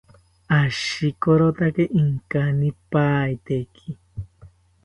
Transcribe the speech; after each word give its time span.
Ashikorotake 0.59 1.83
inkanipaiteki 2.01 3.89